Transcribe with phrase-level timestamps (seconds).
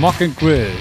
[0.00, 0.72] Mock and Grill.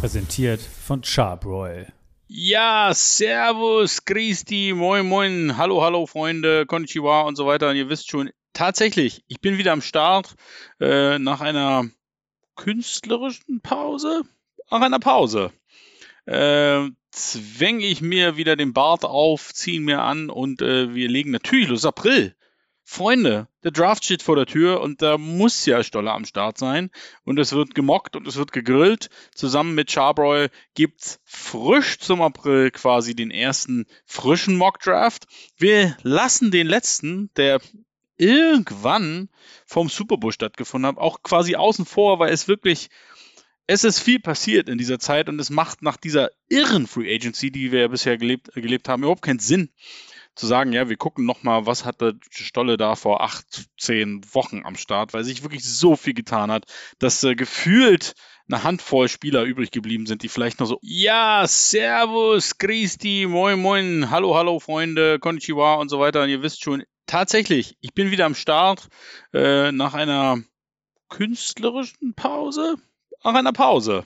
[0.00, 1.90] Präsentiert von Charbroil.
[2.28, 7.70] Ja, servus, Christi, moin, moin, hallo, hallo, Freunde, konnichiwa und so weiter.
[7.70, 10.34] Und ihr wisst schon, tatsächlich, ich bin wieder am Start
[10.80, 11.86] äh, nach einer
[12.56, 14.20] künstlerischen Pause.
[14.70, 15.50] Nach einer Pause.
[16.26, 21.08] Äh, zwänge ich mir wieder den Bart auf, ziehe ihn mir an und äh, wir
[21.08, 21.86] legen natürlich los.
[21.86, 22.34] April.
[22.84, 26.90] Freunde, der Draft steht vor der Tür und da muss ja Stolle am Start sein.
[27.24, 29.08] Und es wird gemockt und es wird gegrillt.
[29.34, 35.26] Zusammen mit Charbroil gibt's frisch zum April quasi den ersten frischen Mock-Draft.
[35.56, 37.60] Wir lassen den letzten, der
[38.16, 39.28] irgendwann
[39.66, 42.90] vom Super Bowl stattgefunden hat, auch quasi außen vor, weil es wirklich
[43.66, 47.50] es ist viel passiert in dieser Zeit und es macht nach dieser irren Free Agency,
[47.50, 49.70] die wir ja bisher gelebt, gelebt haben, überhaupt keinen Sinn,
[50.34, 54.76] zu sagen, ja, wir gucken nochmal, was hatte Stolle da vor acht, zehn Wochen am
[54.76, 56.64] Start, weil sich wirklich so viel getan hat,
[56.98, 58.14] dass äh, gefühlt
[58.48, 64.10] eine Handvoll Spieler übrig geblieben sind, die vielleicht noch so, ja, servus, Christi, moin, moin,
[64.10, 66.22] hallo, hallo, Freunde, konnichiwa und so weiter.
[66.22, 68.88] Und ihr wisst schon, tatsächlich, ich bin wieder am Start
[69.32, 70.42] äh, nach einer
[71.08, 72.76] künstlerischen Pause,
[73.22, 74.04] nach einer Pause.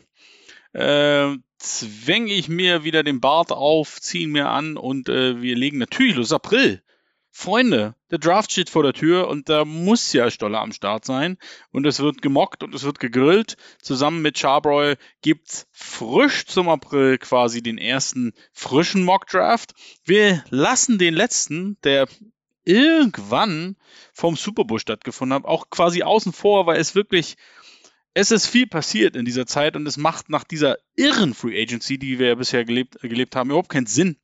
[0.72, 5.78] Äh, zwänge ich mir wieder den Bart auf, ziehe mir an und äh, wir legen
[5.78, 6.32] natürlich los.
[6.32, 6.82] April.
[7.38, 11.36] Freunde, der Draft steht vor der Tür und da muss ja Stolle am Start sein.
[11.70, 13.58] Und es wird gemockt und es wird gegrillt.
[13.82, 19.74] Zusammen mit Charbroil gibt's frisch zum April quasi den ersten frischen Mock-Draft.
[20.02, 22.08] Wir lassen den letzten, der
[22.64, 23.76] irgendwann
[24.14, 27.36] vom Super Bowl stattgefunden hat, auch quasi außen vor, weil es wirklich
[28.16, 31.98] es ist viel passiert in dieser Zeit und es macht nach dieser irren Free Agency,
[31.98, 34.16] die wir ja bisher gelebt, gelebt haben, überhaupt keinen Sinn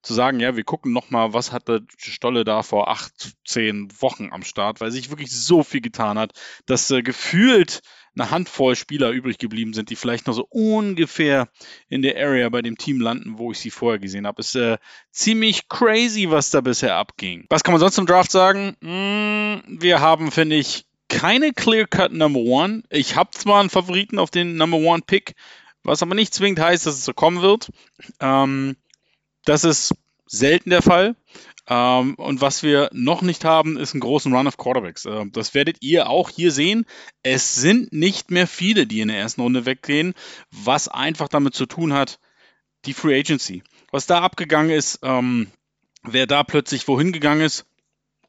[0.00, 4.42] zu sagen, ja, wir gucken nochmal, was hatte Stolle da vor acht, zehn Wochen am
[4.42, 6.32] Start, weil sich wirklich so viel getan hat,
[6.64, 7.82] dass äh, gefühlt
[8.14, 11.50] eine Handvoll Spieler übrig geblieben sind, die vielleicht noch so ungefähr
[11.90, 14.40] in der Area bei dem Team landen, wo ich sie vorher gesehen habe.
[14.40, 14.78] Ist äh,
[15.10, 17.44] ziemlich crazy, was da bisher abging.
[17.50, 18.76] Was kann man sonst zum Draft sagen?
[18.80, 22.82] Mm, wir haben, finde ich, keine Clear-Cut Number One.
[22.90, 25.34] Ich habe zwar einen Favoriten auf den Number One Pick,
[25.82, 27.70] was aber nicht zwingend heißt, dass es so kommen wird.
[28.20, 28.76] Ähm,
[29.44, 29.94] das ist
[30.26, 31.16] selten der Fall.
[31.68, 35.04] Ähm, und was wir noch nicht haben, ist einen großen Run of Quarterbacks.
[35.04, 36.86] Äh, das werdet ihr auch hier sehen.
[37.22, 40.14] Es sind nicht mehr viele, die in der ersten Runde weggehen,
[40.50, 42.20] was einfach damit zu tun hat,
[42.84, 43.62] die Free Agency.
[43.90, 45.48] Was da abgegangen ist, ähm,
[46.02, 47.66] wer da plötzlich wohin gegangen ist,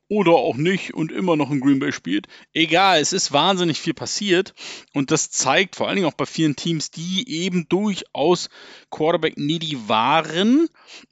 [0.10, 2.28] oder auch nicht und immer noch in Green Bay spielt.
[2.54, 4.54] Egal, es ist wahnsinnig viel passiert
[4.94, 8.50] und das zeigt vor allen Dingen auch bei vielen Teams, die eben durchaus
[8.90, 10.68] Quarterback-needy waren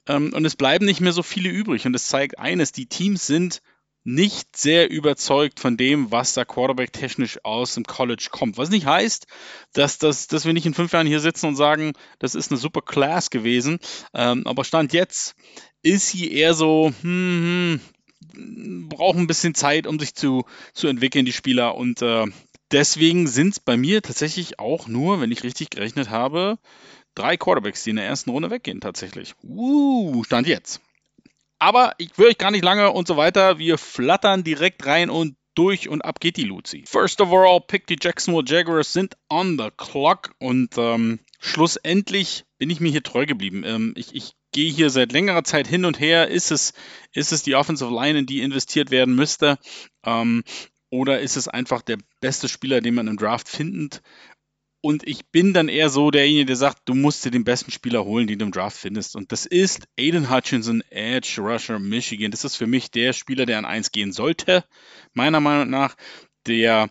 [0.06, 3.26] ähm, und es bleiben nicht mehr so viele übrig und es zeigt eines, die Teams
[3.26, 3.62] sind
[4.06, 8.56] nicht sehr überzeugt von dem, was da Quarterback technisch aus dem College kommt.
[8.56, 9.26] Was nicht heißt,
[9.72, 12.58] dass, dass, dass wir nicht in fünf Jahren hier sitzen und sagen, das ist eine
[12.58, 13.80] super Class gewesen.
[14.14, 15.34] Ähm, aber Stand jetzt
[15.82, 17.80] ist sie eher so, hm, hm,
[18.34, 21.74] brauchen ein bisschen Zeit, um sich zu, zu entwickeln, die Spieler.
[21.74, 22.26] Und äh,
[22.70, 26.58] deswegen sind es bei mir tatsächlich auch nur, wenn ich richtig gerechnet habe,
[27.14, 29.34] drei Quarterbacks, die in der ersten Runde weggehen, tatsächlich.
[29.42, 30.80] Uh, stand jetzt.
[31.58, 33.58] Aber ich will euch gar nicht lange und so weiter.
[33.58, 36.84] Wir flattern direkt rein und durch und ab geht die Luzi.
[36.86, 42.80] First overall pick die Jacksonville Jaguars sind on the clock und ähm, schlussendlich bin ich
[42.80, 43.62] mir hier treu geblieben.
[43.64, 46.28] Ähm, ich, ich gehe hier seit längerer Zeit hin und her.
[46.28, 46.72] Ist es,
[47.12, 49.58] ist es die Offensive Line, in die investiert werden müsste?
[50.04, 50.44] Ähm,
[50.90, 54.02] oder ist es einfach der beste Spieler, den man im Draft findet?
[54.80, 58.04] Und ich bin dann eher so derjenige, der sagt, du musst dir den besten Spieler
[58.04, 59.16] holen, den du im Draft findest.
[59.16, 62.30] Und das ist Aiden Hutchinson, Edge Rusher, Michigan.
[62.30, 64.64] Das ist für mich der Spieler, der an 1 gehen sollte,
[65.12, 65.96] meiner Meinung nach,
[66.46, 66.88] der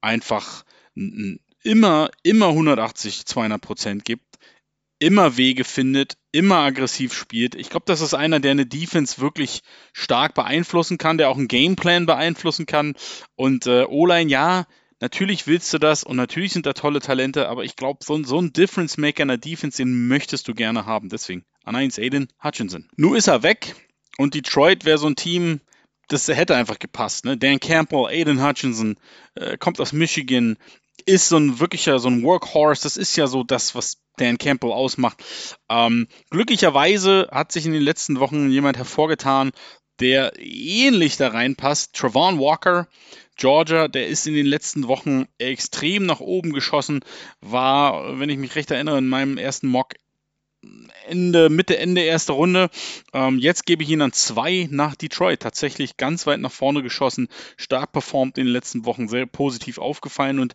[0.00, 0.64] einfach
[1.62, 4.35] immer, immer 180, 200 Prozent gibt
[4.98, 7.54] immer Wege findet, immer aggressiv spielt.
[7.54, 9.62] Ich glaube, das ist einer, der eine Defense wirklich
[9.92, 12.94] stark beeinflussen kann, der auch einen Gameplan beeinflussen kann.
[13.34, 14.66] Und äh, O-Line, ja,
[15.00, 18.40] natürlich willst du das und natürlich sind da tolle Talente, aber ich glaube, so, so
[18.40, 21.08] ein Difference Maker in der Defense, den möchtest du gerne haben.
[21.08, 22.88] Deswegen an 1 Aiden Hutchinson.
[22.96, 23.74] Nun ist er weg
[24.16, 25.60] und Detroit wäre so ein Team,
[26.08, 27.24] das hätte einfach gepasst.
[27.24, 27.36] Ne?
[27.36, 28.96] Dan Campbell, Aiden Hutchinson,
[29.34, 30.56] äh, kommt aus Michigan,
[31.04, 32.82] ist so ein wirklicher, so ein Workhorse.
[32.82, 35.22] Das ist ja so das, was Dan Campbell ausmacht.
[35.68, 39.52] Ähm, glücklicherweise hat sich in den letzten Wochen jemand hervorgetan,
[40.00, 41.94] der ähnlich da reinpasst.
[41.94, 42.88] Travon Walker,
[43.36, 47.00] Georgia, der ist in den letzten Wochen extrem nach oben geschossen,
[47.40, 49.94] war, wenn ich mich recht erinnere, in meinem ersten Mock
[51.06, 52.70] Ende, Mitte, Ende erste Runde.
[53.12, 55.40] Ähm, jetzt gebe ich ihn an zwei nach Detroit.
[55.40, 60.38] Tatsächlich ganz weit nach vorne geschossen, stark performt in den letzten Wochen, sehr positiv aufgefallen
[60.38, 60.54] und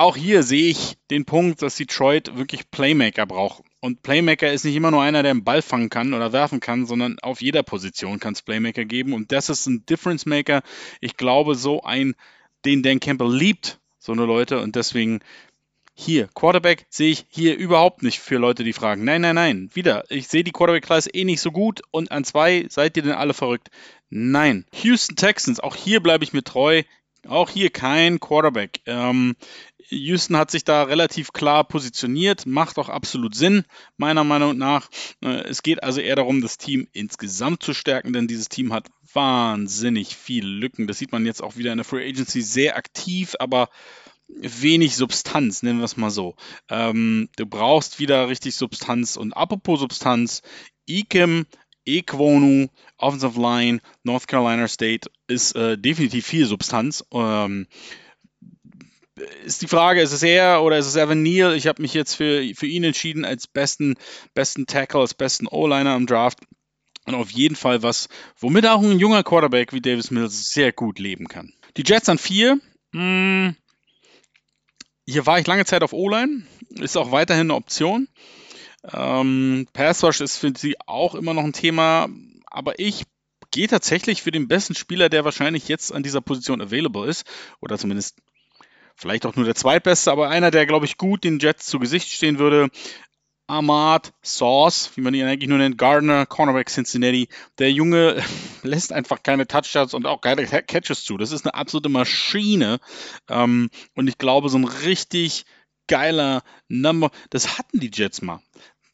[0.00, 3.62] auch hier sehe ich den Punkt, dass Detroit wirklich Playmaker braucht.
[3.80, 6.86] Und Playmaker ist nicht immer nur einer, der einen Ball fangen kann oder werfen kann,
[6.86, 9.12] sondern auf jeder Position kann es Playmaker geben.
[9.12, 10.62] Und das ist ein Difference Maker.
[11.02, 12.14] Ich glaube, so ein,
[12.64, 14.60] den Dan Campbell liebt, so eine Leute.
[14.60, 15.20] Und deswegen
[16.00, 19.04] hier, Quarterback sehe ich hier überhaupt nicht für Leute, die fragen.
[19.04, 19.70] Nein, nein, nein.
[19.74, 23.12] Wieder, ich sehe die Quarterback-Klasse eh nicht so gut und an zwei seid ihr denn
[23.12, 23.70] alle verrückt?
[24.08, 24.64] Nein.
[24.72, 26.82] Houston Texans, auch hier bleibe ich mir treu.
[27.28, 28.80] Auch hier kein Quarterback.
[28.86, 29.36] Ähm,
[29.90, 33.64] Houston hat sich da relativ klar positioniert, macht auch absolut Sinn,
[33.96, 34.88] meiner Meinung nach.
[35.22, 38.88] Äh, es geht also eher darum, das Team insgesamt zu stärken, denn dieses Team hat
[39.12, 40.86] wahnsinnig viele Lücken.
[40.86, 43.68] Das sieht man jetzt auch wieder in der Free Agency sehr aktiv, aber
[44.36, 46.34] wenig Substanz, nennen wir es mal so.
[46.68, 49.16] Ähm, du brauchst wieder richtig Substanz.
[49.16, 50.42] Und apropos Substanz,
[50.86, 51.46] Ikem,
[51.84, 52.68] Equonu,
[52.98, 57.04] Offensive Line, North Carolina State ist äh, definitiv viel Substanz.
[57.12, 57.66] Ähm,
[59.44, 61.54] ist die Frage, ist es er oder ist es Evan Neal?
[61.54, 63.96] Ich habe mich jetzt für, für ihn entschieden als besten,
[64.34, 66.38] besten Tackle, als besten O-Liner im Draft.
[67.06, 70.98] Und auf jeden Fall was, womit auch ein junger Quarterback wie Davis Mills sehr gut
[70.98, 71.52] leben kann.
[71.76, 72.60] Die Jets an vier.
[72.92, 73.56] Mh, hm,
[75.06, 78.08] hier war ich lange Zeit auf O-Line, ist auch weiterhin eine Option.
[78.92, 82.08] Ähm, Pass Rush ist für sie auch immer noch ein Thema,
[82.46, 83.04] aber ich
[83.50, 87.26] gehe tatsächlich für den besten Spieler, der wahrscheinlich jetzt an dieser Position available ist,
[87.60, 88.16] oder zumindest
[88.94, 92.10] vielleicht auch nur der zweitbeste, aber einer, der, glaube ich, gut den Jets zu Gesicht
[92.12, 92.68] stehen würde.
[93.50, 97.28] Ahmad Sauce, wie man ihn eigentlich nur nennt, Gardner, Cornerback Cincinnati.
[97.58, 98.22] Der Junge
[98.62, 101.16] lässt einfach keine Touchdowns und auch keine Catches zu.
[101.16, 102.78] Das ist eine absolute Maschine.
[103.28, 105.44] Ähm, und ich glaube, so ein richtig
[105.88, 108.40] geiler Number, das hatten die Jets mal.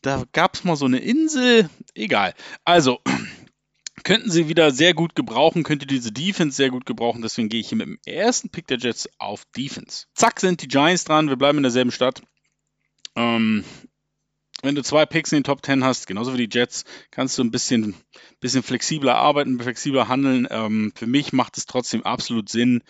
[0.00, 2.32] Da gab es mal so eine Insel, egal.
[2.64, 3.00] Also,
[4.04, 7.20] könnten sie wieder sehr gut gebrauchen, könnte diese Defense sehr gut gebrauchen.
[7.20, 10.06] Deswegen gehe ich hier mit dem ersten Pick der Jets auf Defense.
[10.14, 11.28] Zack, sind die Giants dran.
[11.28, 12.22] Wir bleiben in derselben Stadt.
[13.16, 13.64] Ähm,
[14.66, 17.44] wenn du zwei Picks in den Top 10 hast, genauso wie die Jets, kannst du
[17.44, 17.94] ein bisschen,
[18.40, 20.46] bisschen flexibler arbeiten, flexibler handeln.
[20.50, 22.82] Ähm, für mich macht es trotzdem absolut Sinn.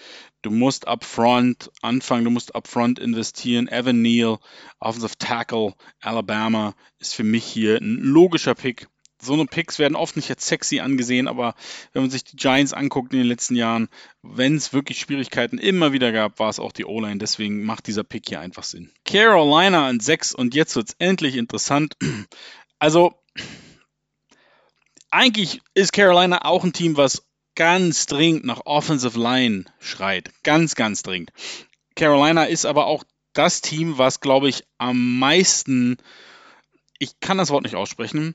[0.43, 3.69] Du musst upfront anfangen, du musst upfront investieren.
[3.69, 4.39] Evan Neal,
[4.81, 8.89] Offensive Tackle, Alabama, ist für mich hier ein logischer Pick
[9.27, 11.55] so eine Picks werden oft nicht als sexy angesehen, aber
[11.93, 13.89] wenn man sich die Giants anguckt in den letzten Jahren,
[14.23, 17.19] wenn es wirklich Schwierigkeiten immer wieder gab, war es auch die O-Line.
[17.19, 18.91] Deswegen macht dieser Pick hier einfach Sinn.
[19.05, 21.97] Carolina an 6 und jetzt wird es endlich interessant.
[22.79, 23.15] Also,
[25.11, 27.25] eigentlich ist Carolina auch ein Team, was
[27.55, 30.31] ganz dringend nach Offensive Line schreit.
[30.43, 31.31] Ganz, ganz dringend.
[31.95, 33.03] Carolina ist aber auch
[33.33, 35.97] das Team, was, glaube ich, am meisten
[36.99, 38.35] ich kann das Wort nicht aussprechen,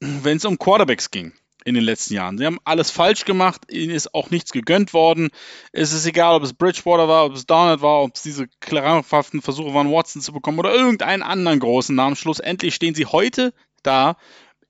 [0.00, 1.32] wenn es um Quarterbacks ging
[1.64, 2.36] in den letzten Jahren.
[2.36, 5.30] Sie haben alles falsch gemacht, ihnen ist auch nichts gegönnt worden.
[5.72, 9.40] Es ist egal, ob es Bridgewater war, ob es Donald war, ob es diese klarhaften
[9.40, 12.16] Versuche waren, Watson zu bekommen oder irgendeinen anderen großen Namen.
[12.16, 14.16] Schlussendlich stehen sie heute da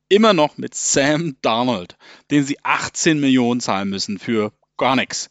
[0.09, 1.97] immer noch mit Sam Donald,
[2.31, 5.31] den sie 18 Millionen zahlen müssen für gar nichts.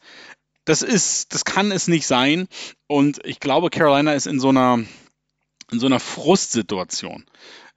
[0.65, 2.47] Das ist, das kann es nicht sein.
[2.87, 4.83] Und ich glaube, Carolina ist in so einer,
[5.71, 7.25] in so einer Frustsituation.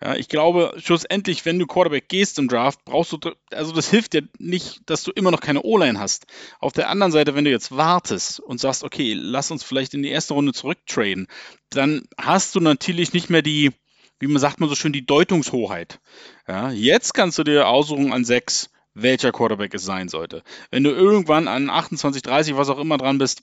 [0.03, 3.19] Ja, ich glaube, schlussendlich, wenn du Quarterback gehst im Draft, brauchst du,
[3.51, 6.27] also das hilft dir nicht, dass du immer noch keine O-Line hast.
[6.61, 10.03] Auf der anderen Seite, wenn du jetzt wartest und sagst, okay, lass uns vielleicht in
[10.03, 11.29] die erste Runde zurücktraden,
[11.71, 13.73] dann hast du natürlich nicht mehr die,
[14.19, 15.99] wie man sagt man so schön, die Deutungshoheit.
[16.47, 20.43] Ja, jetzt kannst du dir aussuchen an sechs, welcher Quarterback es sein sollte.
[20.71, 23.43] Wenn du irgendwann an 28, 30, was auch immer dran bist,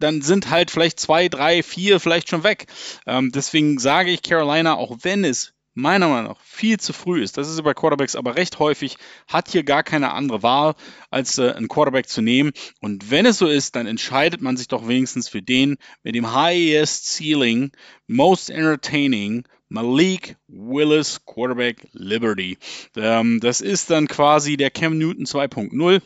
[0.00, 2.66] dann sind halt vielleicht zwei, drei, vier vielleicht schon weg.
[3.06, 7.36] Ähm, deswegen sage ich Carolina, auch wenn es meiner Meinung nach viel zu früh ist.
[7.36, 8.96] Das ist bei Quarterbacks aber recht häufig,
[9.28, 10.74] hat hier gar keine andere Wahl,
[11.10, 12.52] als äh, einen Quarterback zu nehmen.
[12.80, 16.34] Und wenn es so ist, dann entscheidet man sich doch wenigstens für den mit dem
[16.34, 17.70] highest ceiling,
[18.06, 22.58] most entertaining, Malik Willis Quarterback Liberty.
[22.96, 26.02] Ähm, das ist dann quasi der Cam Newton 2.0.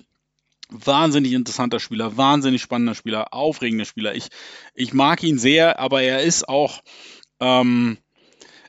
[0.74, 4.14] Wahnsinnig interessanter Spieler, wahnsinnig spannender Spieler, aufregender Spieler.
[4.14, 4.28] Ich,
[4.74, 6.82] ich mag ihn sehr, aber er ist auch
[7.40, 7.98] ähm,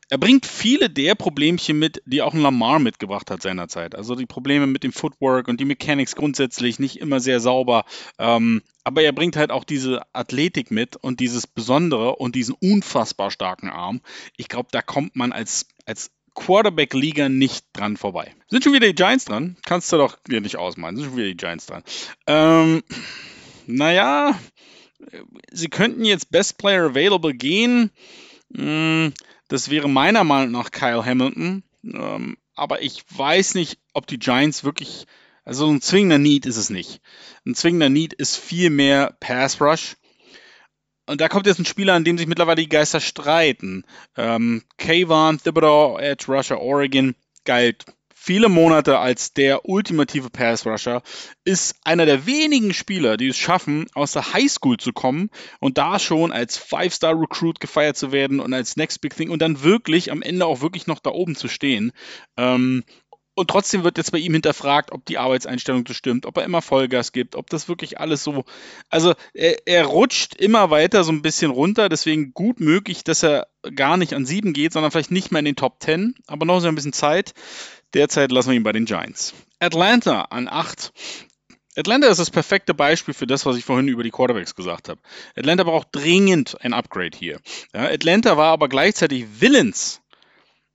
[0.10, 3.96] er bringt viele der Problemchen mit, die auch ein Lamar mitgebracht hat seinerzeit.
[3.96, 7.86] Also die Probleme mit dem Footwork und die Mechanics grundsätzlich nicht immer sehr sauber.
[8.20, 13.32] Ähm, aber er bringt halt auch diese Athletik mit und dieses Besondere und diesen unfassbar
[13.32, 14.02] starken Arm.
[14.38, 18.36] Ich glaube, da kommt man als, als Quarterback-Liga nicht dran vorbei.
[18.48, 19.58] Sind schon wieder die Giants dran?
[19.66, 20.96] Kannst du doch dir nicht ausmalen.
[20.96, 21.84] Sind schon wieder die Giants dran.
[22.28, 22.84] Ähm,
[23.66, 24.38] naja,
[25.52, 27.92] sie könnten jetzt Best Player Available gehen.
[28.56, 29.14] Hm,
[29.48, 31.64] das wäre meiner Meinung nach Kyle Hamilton.
[31.84, 35.06] Ähm, aber ich weiß nicht, ob die Giants wirklich,
[35.44, 37.02] also ein zwingender Need ist es nicht.
[37.46, 39.98] Ein zwingender Need ist viel mehr Pass Rush.
[41.08, 43.84] Und da kommt jetzt ein Spieler, an dem sich mittlerweile die Geister streiten.
[44.18, 47.86] Ähm, Kayvon Thibodeau, Edge Russia, Oregon, galt
[48.26, 51.04] viele Monate als der ultimative Pass Rusher,
[51.44, 56.00] ist einer der wenigen Spieler, die es schaffen, aus der Highschool zu kommen und da
[56.00, 60.12] schon als Five-Star Recruit gefeiert zu werden und als Next Big Thing und dann wirklich
[60.12, 61.92] am Ende auch wirklich noch da oben zu stehen.
[62.36, 62.84] Ähm,
[63.36, 66.62] und trotzdem wird jetzt bei ihm hinterfragt, ob die Arbeitseinstellung so stimmt, ob er immer
[66.62, 68.46] Vollgas gibt, ob das wirklich alles so.
[68.90, 73.48] Also er, er, rutscht immer weiter so ein bisschen runter, deswegen gut möglich, dass er
[73.76, 76.16] gar nicht an sieben geht, sondern vielleicht nicht mehr in den Top Ten.
[76.28, 77.34] Aber noch so ein bisschen Zeit.
[77.94, 79.34] Derzeit lassen wir ihn bei den Giants.
[79.60, 80.94] Atlanta an acht.
[81.78, 85.02] Atlanta ist das perfekte Beispiel für das, was ich vorhin über die Quarterbacks gesagt habe.
[85.36, 87.42] Atlanta braucht dringend ein Upgrade hier.
[87.74, 90.02] Ja, Atlanta war aber gleichzeitig willens,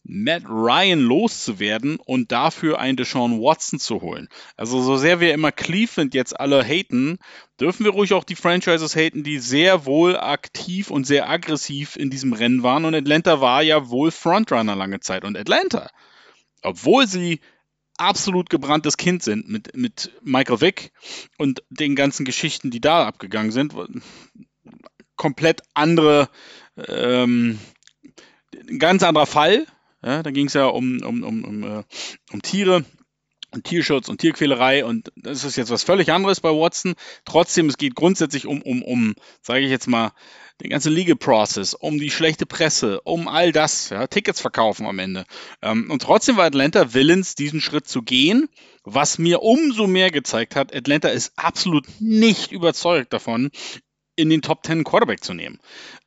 [0.03, 4.29] Matt Ryan loszuwerden und dafür einen Deshaun Watson zu holen.
[4.57, 7.19] Also so sehr wir immer Cleveland jetzt alle haten,
[7.61, 12.11] dürfen wir ruhig auch die Franchises haten, die sehr wohl aktiv und sehr aggressiv in
[12.11, 12.85] diesem Rennen waren.
[12.85, 15.25] Und Atlanta war ja wohl Frontrunner lange Zeit.
[15.25, 15.91] Und Atlanta,
[16.63, 17.41] obwohl sie
[17.99, 20.93] absolut gebranntes Kind sind mit, mit Michael Vick
[21.37, 23.75] und den ganzen Geschichten, die da abgegangen sind,
[25.17, 26.31] komplett andere,
[26.89, 27.59] ähm,
[28.69, 29.67] ein ganz anderer Fall
[30.03, 31.85] ja, da ging es ja um, um, um, um, äh,
[32.33, 32.85] um Tiere
[33.53, 36.95] und Tierschutz und Tierquälerei und das ist jetzt was völlig anderes bei Watson.
[37.25, 40.13] Trotzdem, es geht grundsätzlich um, um, um, sage ich jetzt mal,
[40.61, 44.99] den ganzen Legal Process, um die schlechte Presse, um all das, ja, Tickets verkaufen am
[44.99, 45.25] Ende.
[45.63, 48.49] Ähm, und trotzdem war Atlanta willens, diesen Schritt zu gehen,
[48.85, 53.51] was mir umso mehr gezeigt hat, Atlanta ist absolut nicht überzeugt davon,
[54.21, 55.59] in den Top 10 Quarterback zu nehmen,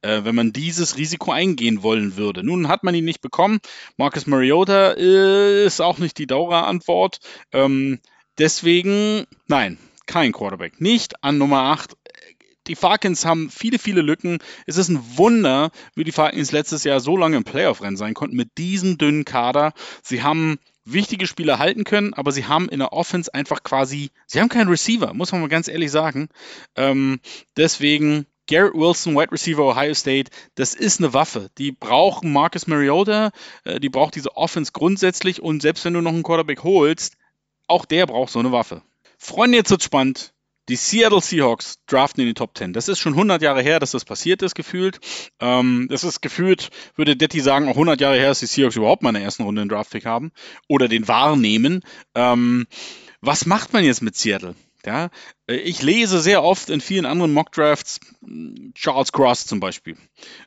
[0.02, 2.44] äh, wenn man dieses Risiko eingehen wollen würde.
[2.44, 3.60] Nun hat man ihn nicht bekommen.
[3.98, 7.20] Marcus Mariota ist auch nicht die Dauerantwort.
[7.52, 8.00] Ähm,
[8.38, 10.80] deswegen, nein, kein Quarterback.
[10.80, 11.96] Nicht an Nummer 8
[12.68, 14.40] die Falcons haben viele, viele Lücken.
[14.66, 18.38] Es ist ein Wunder, wie die Falcons letztes Jahr so lange im Playoff-Rennen sein konnten
[18.38, 19.74] mit diesem dünnen Kader.
[20.02, 24.40] Sie haben wichtige Spieler halten können, aber sie haben in der Offense einfach quasi, sie
[24.40, 26.30] haben keinen Receiver, muss man mal ganz ehrlich sagen.
[26.76, 27.20] Ähm,
[27.56, 31.50] deswegen Garrett Wilson, Wide Receiver Ohio State, das ist eine Waffe.
[31.58, 33.32] Die brauchen Marcus Mariota,
[33.64, 37.16] äh, die braucht diese Offense grundsätzlich und selbst wenn du noch einen Quarterback holst,
[37.68, 38.82] auch der braucht so eine Waffe.
[39.18, 40.34] Freunde, jetzt wird's spannend.
[40.70, 42.72] Die Seattle Seahawks draften in die Top 10.
[42.72, 45.00] Das ist schon 100 Jahre her, dass das passiert ist, gefühlt.
[45.42, 49.04] Ähm, das ist gefühlt, würde Detti sagen, auch 100 Jahre her, dass die Seahawks überhaupt
[49.04, 50.32] mal in der ersten Runde einen Draftpick haben
[50.70, 51.82] oder den wahrnehmen.
[52.16, 52.66] Ähm,
[53.20, 54.56] was macht man jetzt mit Seattle?
[54.86, 55.10] Ja,
[55.48, 59.96] äh, ich lese sehr oft in vielen anderen Mockdrafts hm, Charles Cross zum Beispiel.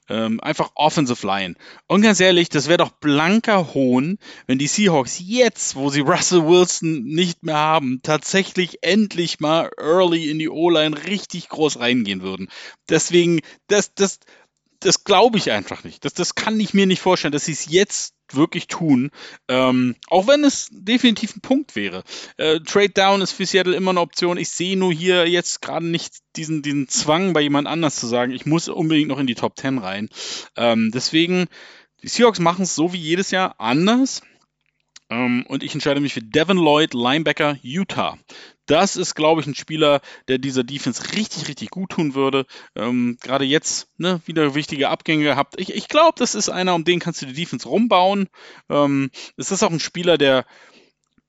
[0.08, 1.54] Ähm, einfach Offensive Line.
[1.86, 6.46] Und ganz ehrlich, das wäre doch blanker Hohn, wenn die Seahawks jetzt, wo sie Russell
[6.46, 12.48] Wilson nicht mehr haben, tatsächlich endlich mal early in die O-Line richtig groß reingehen würden.
[12.90, 14.20] Deswegen, das, das,
[14.80, 16.04] das glaube ich einfach nicht.
[16.04, 19.10] Das, das kann ich mir nicht vorstellen, dass sie es jetzt wirklich tun.
[19.48, 22.02] Ähm, auch wenn es definitiv ein Punkt wäre.
[22.36, 24.38] Äh, Trade Down ist für Seattle immer eine Option.
[24.38, 28.32] Ich sehe nur hier jetzt gerade nicht diesen, diesen Zwang bei jemand anders zu sagen,
[28.32, 30.08] ich muss unbedingt noch in die Top 10 rein.
[30.56, 31.46] Ähm, deswegen,
[32.02, 34.22] die Seahawks machen es so wie jedes Jahr anders.
[35.08, 38.18] Ähm, und ich entscheide mich für Devin Lloyd, Linebacker, Utah.
[38.66, 42.46] Das ist, glaube ich, ein Spieler, der dieser Defense richtig, richtig gut tun würde.
[42.74, 45.54] Ähm, Gerade jetzt ne, wieder wichtige Abgänge gehabt.
[45.58, 48.28] Ich, ich glaube, das ist einer, um den kannst du die Defense rumbauen.
[48.68, 50.44] Ähm, es ist auch ein Spieler, der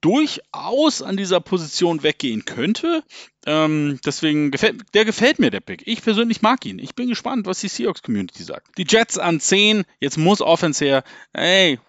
[0.02, 3.04] durchaus an dieser Position weggehen könnte.
[3.46, 5.84] Ähm, deswegen gefällt, der gefällt mir der Pick.
[5.86, 6.80] Ich persönlich mag ihn.
[6.80, 8.78] Ich bin gespannt, was die Seahawks Community sagt.
[8.78, 11.04] Die Jets an 10, jetzt muss Offense her.
[11.34, 11.80] Ey,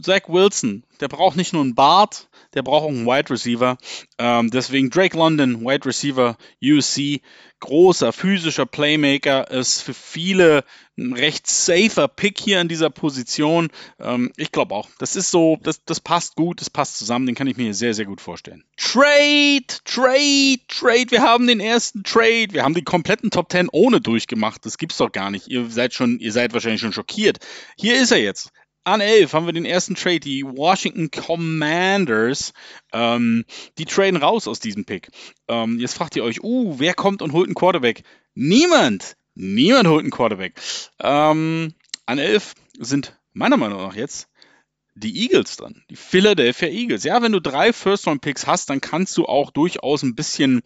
[0.00, 3.78] Zach Wilson, der braucht nicht nur einen Bart, der braucht auch einen Wide Receiver.
[4.18, 7.20] Ähm, deswegen Drake London, Wide Receiver, USC,
[7.60, 10.64] großer physischer Playmaker, ist für viele
[10.96, 13.68] ein recht safer Pick hier in dieser Position.
[14.00, 17.34] Ähm, ich glaube auch, das ist so, das, das passt gut, das passt zusammen, den
[17.34, 18.64] kann ich mir sehr, sehr gut vorstellen.
[18.76, 24.00] Trade, Trade, Trade, wir haben den ersten Trade, wir haben die kompletten Top 10 ohne
[24.00, 25.48] durchgemacht, das gibt's doch gar nicht.
[25.48, 27.38] Ihr seid schon, ihr seid wahrscheinlich schon schockiert.
[27.76, 28.52] Hier ist er jetzt.
[28.84, 32.52] An 11 haben wir den ersten Trade, die Washington Commanders.
[32.92, 33.46] Ähm,
[33.78, 35.08] die traden raus aus diesem Pick.
[35.48, 38.02] Ähm, jetzt fragt ihr euch, uh, wer kommt und holt einen Quarterback?
[38.34, 39.16] Niemand!
[39.34, 40.60] Niemand holt einen Quarterback.
[41.00, 41.74] Ähm,
[42.04, 44.28] an 11 sind meiner Meinung nach jetzt
[44.94, 45.82] die Eagles dran.
[45.90, 47.04] Die Philadelphia Eagles.
[47.04, 50.62] Ja, wenn du drei First-Round-Picks hast, dann kannst du auch durchaus ein bisschen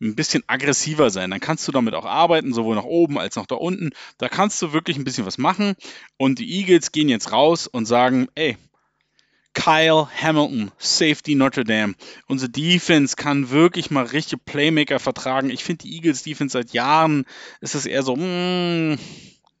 [0.00, 1.30] ein bisschen aggressiver sein.
[1.30, 3.90] Dann kannst du damit auch arbeiten, sowohl nach oben als auch da unten.
[4.18, 5.74] Da kannst du wirklich ein bisschen was machen.
[6.16, 8.56] Und die Eagles gehen jetzt raus und sagen, ey,
[9.54, 11.94] Kyle Hamilton, Safety Notre Dame.
[12.28, 15.50] Unsere Defense kann wirklich mal richtige Playmaker vertragen.
[15.50, 17.24] Ich finde die Eagles Defense seit Jahren
[17.60, 18.98] ist das eher so, mm,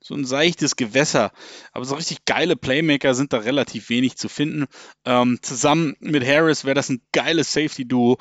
[0.00, 1.32] so ein seichtes Gewässer.
[1.72, 4.66] Aber so richtig geile Playmaker sind da relativ wenig zu finden.
[5.04, 8.18] Ähm, zusammen mit Harris wäre das ein geiles Safety-Duo.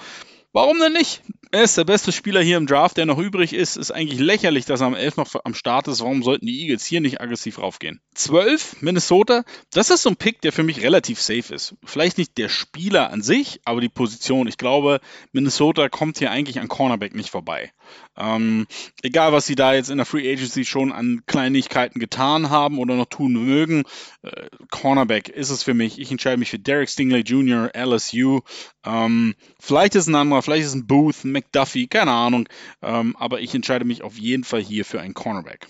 [0.54, 1.22] Warum denn nicht?
[1.51, 3.77] Er ist der beste Spieler hier im Draft, der noch übrig ist.
[3.77, 6.01] Ist eigentlich lächerlich, dass er am 11 noch am Start ist.
[6.01, 8.01] Warum sollten die Eagles hier nicht aggressiv raufgehen?
[8.16, 9.44] 12, Minnesota.
[9.72, 11.75] Das ist so ein Pick, der für mich relativ safe ist.
[11.86, 14.48] Vielleicht nicht der Spieler an sich, aber die Position.
[14.48, 15.00] Ich glaube,
[15.32, 17.72] Minnesota kommt hier eigentlich an Cornerback nicht vorbei.
[18.18, 18.68] Ähm,
[19.04, 22.96] egal, was sie da jetzt in der Free Agency schon an Kleinigkeiten getan haben oder
[22.96, 23.84] noch tun mögen,
[24.24, 26.00] äh, Cornerback ist es für mich.
[26.00, 28.42] Ich entscheide mich für Derek Stingley Jr., LSU.
[28.86, 32.48] Ähm, vielleicht ist ein anderer, vielleicht ist ein Booth, ein McDuffie, keine Ahnung.
[32.82, 35.67] Ähm, aber ich entscheide mich auf jeden Fall hier für einen Cornerback.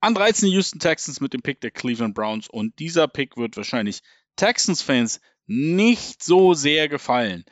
[0.00, 4.02] An 13 Houston Texans mit dem Pick der Cleveland Browns und dieser Pick wird wahrscheinlich
[4.36, 7.44] Texans-Fans nicht so sehr gefallen.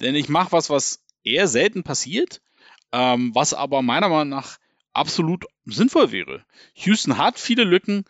[0.00, 2.40] Denn ich mache was, was eher selten passiert,
[2.92, 4.58] ähm, was aber meiner Meinung nach
[4.92, 6.44] absolut sinnvoll wäre.
[6.74, 8.04] Houston hat viele Lücken,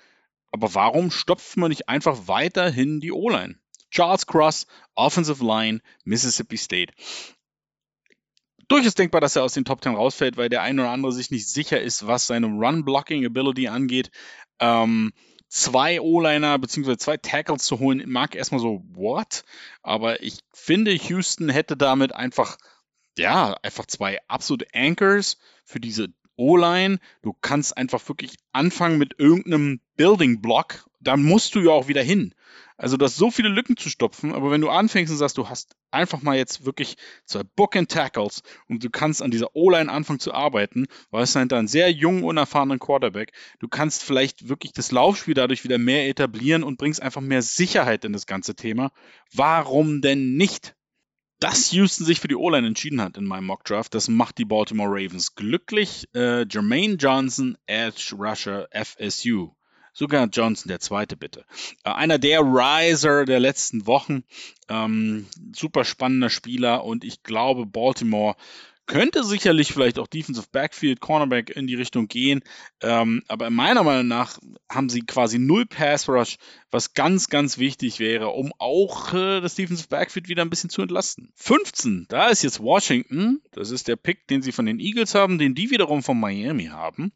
[0.50, 3.58] aber warum stopft man nicht einfach weiterhin die O-Line?
[3.92, 6.92] Charles Cross, Offensive Line, Mississippi State
[8.72, 11.30] durchaus denkbar, dass er aus den Top 10 rausfällt, weil der eine oder andere sich
[11.30, 14.10] nicht sicher ist, was seine Run-Blocking-Ability angeht.
[14.60, 15.12] Ähm,
[15.48, 16.96] zwei O-Liner bzw.
[16.96, 19.44] zwei Tackles zu holen, mag erstmal so, what?
[19.82, 22.56] Aber ich finde, Houston hätte damit einfach,
[23.18, 26.98] ja, einfach zwei absolute Anchors für diese O-Line.
[27.20, 30.86] Du kannst einfach wirklich anfangen mit irgendeinem Building-Block.
[31.00, 32.34] Da musst du ja auch wieder hin.
[32.76, 35.48] Also du hast so viele Lücken zu stopfen, aber wenn du anfängst und sagst, du
[35.48, 39.90] hast einfach mal jetzt wirklich zwei Book and Tackles und du kannst an dieser O-Line
[39.90, 43.32] anfangen zu arbeiten, weil es halt einen sehr jungen, unerfahrenen Quarterback.
[43.60, 48.04] Du kannst vielleicht wirklich das Laufspiel dadurch wieder mehr etablieren und bringst einfach mehr Sicherheit
[48.04, 48.90] in das ganze Thema.
[49.32, 50.74] Warum denn nicht?
[51.42, 54.88] Dass Houston sich für die O-Line entschieden hat in meinem Mockdraft, das macht die Baltimore
[54.88, 56.08] Ravens glücklich.
[56.14, 59.50] Äh, Jermaine Johnson, Edge Rusher, FSU.
[59.92, 61.44] Sogar Johnson, der zweite bitte.
[61.84, 64.24] Äh, einer der Riser der letzten Wochen.
[64.68, 68.36] Ähm, super spannender Spieler und ich glaube, Baltimore
[68.86, 72.42] könnte sicherlich vielleicht auch Defensive Backfield, Cornerback in die Richtung gehen.
[72.80, 76.36] Ähm, aber meiner Meinung nach haben sie quasi null Pass Rush,
[76.70, 80.82] was ganz, ganz wichtig wäre, um auch äh, das Defensive Backfield wieder ein bisschen zu
[80.82, 81.32] entlasten.
[81.36, 83.40] 15, da ist jetzt Washington.
[83.52, 86.66] Das ist der Pick, den sie von den Eagles haben, den die wiederum von Miami
[86.66, 87.12] haben.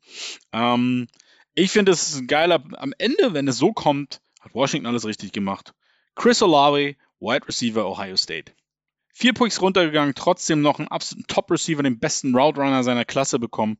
[0.52, 1.08] Ähm,
[1.56, 5.06] ich finde, es ist ein geiler, am Ende, wenn es so kommt, hat Washington alles
[5.06, 5.72] richtig gemacht.
[6.14, 8.52] Chris Olave, Wide Receiver, Ohio State.
[9.14, 13.78] Vier Picks runtergegangen, trotzdem noch einen absoluten Top-Receiver, den besten Route Runner seiner Klasse bekommen.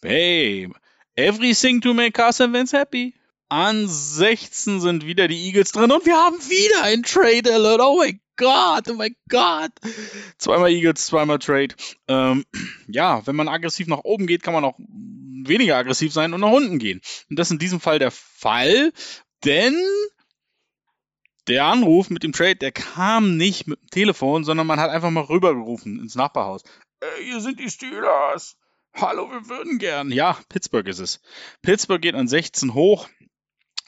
[0.00, 0.74] Babe,
[1.16, 3.14] everything to make Carson Wentz happy.
[3.48, 7.80] An 16 sind wieder die Eagles drin und wir haben wieder ein Trade Alert.
[7.80, 9.72] Oh mein Gott, oh mein Gott.
[10.38, 11.74] Zweimal Eagles, zweimal Trade.
[12.06, 12.44] Ähm,
[12.86, 14.78] ja, wenn man aggressiv nach oben geht, kann man auch
[15.48, 17.00] weniger aggressiv sein und nach unten gehen.
[17.30, 18.92] Und das ist in diesem Fall der Fall,
[19.44, 19.76] denn
[21.48, 25.10] der Anruf mit dem Trade, der kam nicht mit dem Telefon, sondern man hat einfach
[25.10, 26.62] mal rübergerufen ins Nachbarhaus.
[27.00, 28.56] Äh, hier sind die Steelers.
[28.94, 30.10] Hallo, wir würden gern.
[30.10, 31.20] Ja, Pittsburgh ist es.
[31.62, 33.08] Pittsburgh geht an 16 hoch,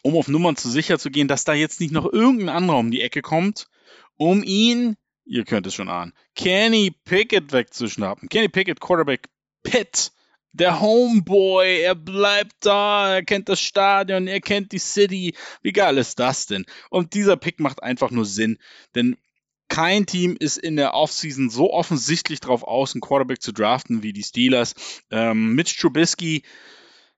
[0.03, 2.91] um auf Nummern zu sicher zu gehen, dass da jetzt nicht noch irgendein anderer um
[2.91, 3.69] die Ecke kommt,
[4.17, 8.29] um ihn, ihr könnt es schon ahnen, Kenny Pickett wegzuschnappen.
[8.29, 9.29] Kenny Pickett, Quarterback
[9.63, 10.13] Pitt
[10.53, 15.35] der Homeboy, er bleibt da, er kennt das Stadion, er kennt die City.
[15.63, 16.65] Wie geil ist das denn?
[16.91, 18.59] Und dieser Pick macht einfach nur Sinn,
[18.95, 19.17] denn
[19.69, 24.15] kein Team ist in der Offseason so offensichtlich darauf aus, einen Quarterback zu draften wie
[24.15, 24.75] die Steelers.
[25.11, 26.43] Ähm, Mitch Trubisky,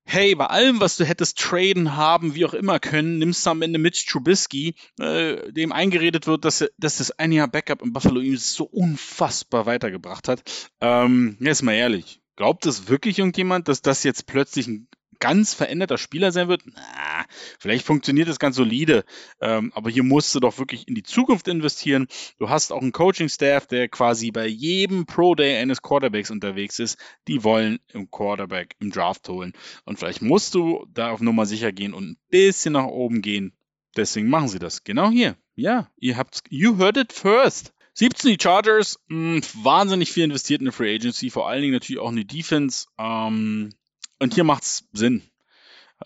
[0.04, 3.62] hey, bei allem, was du hättest traden haben, wie auch immer können, nimmst du am
[3.62, 8.20] Ende Mitch Trubisky, äh, dem eingeredet wird, dass, dass das ein Jahr Backup im Buffalo
[8.20, 10.42] ihm so unfassbar weitergebracht hat.
[10.80, 15.98] Ähm, jetzt mal ehrlich, Glaubt es wirklich irgendjemand, dass das jetzt plötzlich ein ganz veränderter
[15.98, 16.62] Spieler sein wird?
[16.64, 17.26] Na,
[17.58, 19.04] vielleicht funktioniert das ganz solide,
[19.42, 22.08] ähm, aber hier musst du doch wirklich in die Zukunft investieren.
[22.38, 26.98] Du hast auch einen Coaching-Staff, der quasi bei jedem Pro-Day eines Quarterbacks unterwegs ist.
[27.28, 29.52] Die wollen im Quarterback im Draft holen.
[29.84, 33.52] Und vielleicht musst du da auf Nummer sicher gehen und ein bisschen nach oben gehen.
[33.98, 34.82] Deswegen machen sie das.
[34.82, 35.36] Genau hier.
[35.56, 37.74] Ja, ihr habt, you heard it first.
[37.94, 41.74] 17 die Chargers, mh, hm, wahnsinnig viel investiert in die Free Agency, vor allen Dingen
[41.74, 42.86] natürlich auch in die Defense.
[42.98, 43.70] Ähm,
[44.18, 45.22] und hier macht es Sinn,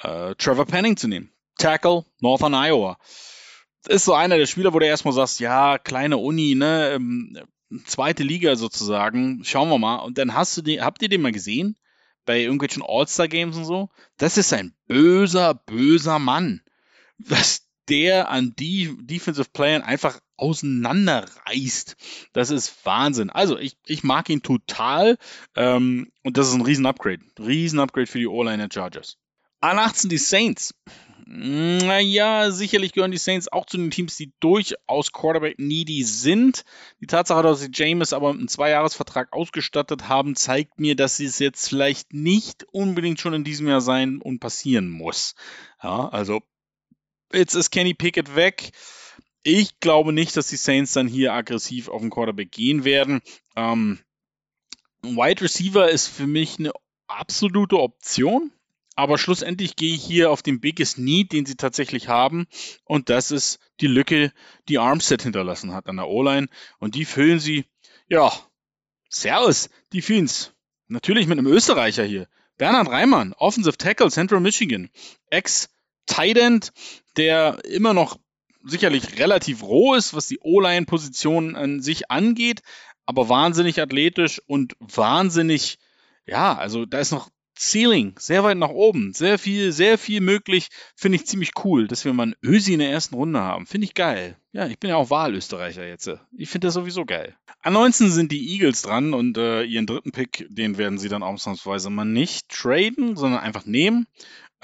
[0.00, 1.30] äh, Trevor Penning zu nehmen.
[1.58, 2.98] Tackle, Northern Iowa.
[3.84, 7.38] Das ist so einer der Spieler, wo du erstmal sagst, ja, kleine Uni, ne, ähm,
[7.86, 9.96] zweite Liga sozusagen, schauen wir mal.
[9.96, 11.76] Und dann hast du den, habt ihr den mal gesehen?
[12.24, 13.90] Bei irgendwelchen All-Star-Games und so?
[14.16, 16.62] Das ist ein böser, böser Mann.
[17.18, 21.96] Das, der an die Defensive Playern einfach auseinanderreißt.
[22.32, 23.30] Das ist Wahnsinn.
[23.30, 25.16] Also ich, ich mag ihn total
[25.56, 27.20] ähm, und das ist ein Riesen-Upgrade.
[27.38, 29.16] Riesen-Upgrade für die O-Line der Chargers.
[29.60, 30.74] An 18 die Saints.
[31.26, 36.64] Naja, sicherlich gehören die Saints auch zu den Teams, die durchaus Quarterback-needy sind.
[37.00, 41.24] Die Tatsache, dass sie James aber mit einem Zweijahresvertrag ausgestattet haben, zeigt mir, dass sie
[41.24, 45.34] es jetzt vielleicht nicht unbedingt schon in diesem Jahr sein und passieren muss.
[45.82, 46.42] Ja, also
[47.34, 48.70] jetzt ist Kenny Pickett weg.
[49.42, 53.20] Ich glaube nicht, dass die Saints dann hier aggressiv auf den Quarterback gehen werden.
[53.56, 53.98] Ähm,
[55.02, 56.72] Wide Receiver ist für mich eine
[57.06, 58.52] absolute Option.
[58.96, 62.46] Aber schlussendlich gehe ich hier auf den biggest need, den sie tatsächlich haben.
[62.84, 64.32] Und das ist die Lücke,
[64.68, 66.46] die Armstead hinterlassen hat an der O-Line.
[66.78, 67.64] Und die füllen sie,
[68.08, 68.32] ja,
[69.08, 70.52] Servus, die füllen's.
[70.86, 72.28] Natürlich mit einem Österreicher hier.
[72.56, 74.90] Bernhard Reimann, Offensive Tackle, Central Michigan.
[76.06, 76.72] Ex-Tight
[77.16, 78.18] der immer noch
[78.64, 82.62] sicherlich relativ roh ist, was die O-Line-Position an sich angeht,
[83.06, 85.78] aber wahnsinnig athletisch und wahnsinnig,
[86.26, 90.68] ja, also da ist noch Ceiling, sehr weit nach oben, sehr viel, sehr viel möglich.
[90.96, 93.66] Finde ich ziemlich cool, dass wir mal einen Ösi in der ersten Runde haben.
[93.66, 94.36] Finde ich geil.
[94.50, 96.10] Ja, ich bin ja auch Wahlösterreicher jetzt.
[96.36, 97.36] Ich finde das sowieso geil.
[97.60, 101.22] An 19 sind die Eagles dran und äh, ihren dritten Pick, den werden sie dann
[101.22, 104.06] ausnahmsweise mal nicht traden, sondern einfach nehmen.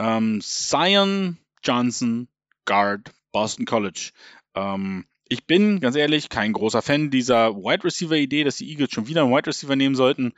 [0.00, 2.26] Ähm, Zion Johnson,
[2.64, 4.10] Guard, Boston College.
[4.54, 8.90] Ähm, ich bin ganz ehrlich kein großer Fan dieser Wide Receiver Idee, dass die Eagles
[8.90, 10.32] schon wieder einen Wide Receiver nehmen sollten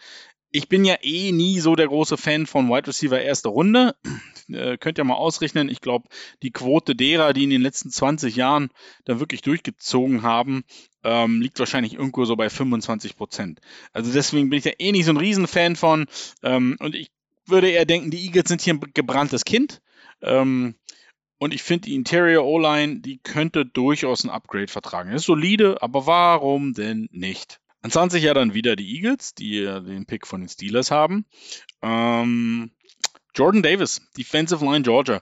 [0.52, 3.96] ich bin ja eh nie so der große Fan von Wide Receiver erste Runde.
[4.48, 5.68] Äh, könnt ihr mal ausrechnen.
[5.68, 6.08] Ich glaube,
[6.42, 8.70] die Quote derer, die in den letzten 20 Jahren
[9.04, 10.64] da wirklich durchgezogen haben,
[11.04, 13.60] ähm, liegt wahrscheinlich irgendwo so bei 25 Prozent.
[13.92, 16.06] Also deswegen bin ich ja eh nicht so ein Riesenfan von.
[16.42, 17.12] Ähm, und ich
[17.46, 19.80] würde eher denken, die Eagles sind hier ein gebranntes Kind.
[20.20, 20.74] Ähm,
[21.38, 25.10] und ich finde, die Interior O-Line, die könnte durchaus ein Upgrade vertragen.
[25.10, 27.60] ist solide, aber warum denn nicht?
[27.80, 31.26] An 20 ja dann wieder die Eagles, die den Pick von den Steelers haben.
[31.82, 32.70] Ähm,
[33.34, 35.20] Jordan Davis, Defensive Line Georgia,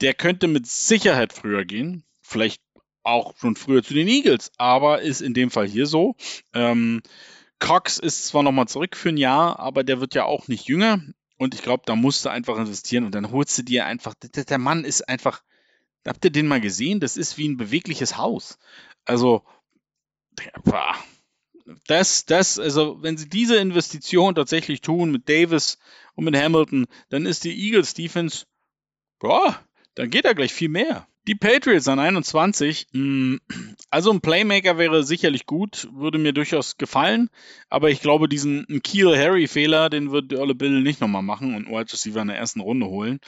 [0.00, 2.04] der könnte mit Sicherheit früher gehen.
[2.22, 2.62] Vielleicht
[3.02, 6.14] auch schon früher zu den Eagles, aber ist in dem Fall hier so.
[6.54, 7.02] Ähm,
[7.58, 11.00] Cox ist zwar nochmal zurück für ein Jahr, aber der wird ja auch nicht jünger.
[11.38, 14.58] Und ich glaube, da musst du einfach investieren und dann holst du dir einfach, der,
[14.58, 15.42] Mann ist einfach,
[16.06, 17.00] habt ihr den mal gesehen?
[17.00, 18.58] Das ist wie ein bewegliches Haus.
[19.04, 19.44] Also,
[21.86, 25.78] das, das, also wenn sie diese Investition tatsächlich tun mit Davis
[26.14, 28.46] und mit Hamilton, dann ist die Eagles Defense,
[29.20, 29.58] boah,
[29.98, 31.08] dann geht da gleich viel mehr.
[31.26, 33.36] Die Patriots an 21, mm,
[33.90, 37.30] also ein Playmaker wäre sicherlich gut, würde mir durchaus gefallen,
[37.68, 41.66] aber ich glaube, diesen Keel Harry Fehler, den wird Olle Bill nicht nochmal machen und
[41.66, 43.18] Wide Receiver in der ersten Runde holen.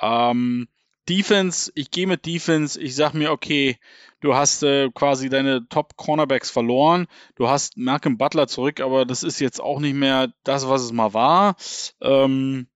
[0.00, 0.68] Ähm,
[1.08, 3.78] Defense, ich gehe mit Defense, ich sag mir, okay,
[4.20, 9.22] du hast äh, quasi deine Top Cornerbacks verloren, du hast Malcolm Butler zurück, aber das
[9.22, 11.56] ist jetzt auch nicht mehr das, was es mal war.
[12.02, 12.68] Ähm,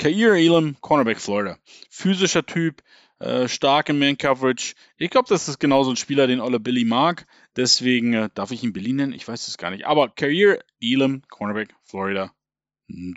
[0.00, 1.58] Kair Elam, Cornerback Florida.
[1.90, 2.82] Physischer Typ,
[3.18, 4.74] äh, stark im Man-Coverage.
[4.96, 7.26] Ich glaube, das ist genauso ein Spieler, den Olle Billy mag.
[7.54, 9.12] Deswegen äh, darf ich ihn Billy nennen?
[9.12, 9.86] Ich weiß es gar nicht.
[9.86, 12.32] Aber Kair Elam, Cornerback Florida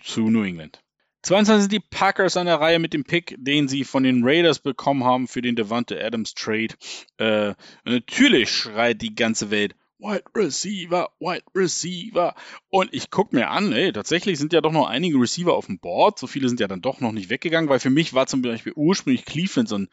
[0.03, 0.83] zu New England.
[1.21, 4.59] 22 sind die Packers an der Reihe mit dem Pick, den sie von den Raiders
[4.59, 6.75] bekommen haben für den Devante Adams Trade.
[7.15, 7.53] Äh,
[7.85, 12.35] natürlich schreit die ganze Welt Wide Receiver, Wide Receiver.
[12.69, 15.79] Und ich gucke mir an, ey, tatsächlich sind ja doch noch einige Receiver auf dem
[15.79, 16.19] Board.
[16.19, 18.73] So viele sind ja dann doch noch nicht weggegangen, weil für mich war zum Beispiel
[18.75, 19.89] ursprünglich Cleveland so, ein,